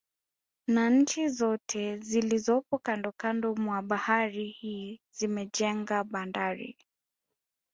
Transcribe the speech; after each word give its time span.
Na 0.67 0.89
nchi 0.89 1.29
zote 1.29 1.97
zilizopo 1.97 2.77
kandokando 2.77 3.55
mwa 3.55 3.81
bahari 3.81 4.47
hii 4.47 4.99
zimejenga 5.11 6.03
bandari 6.03 6.77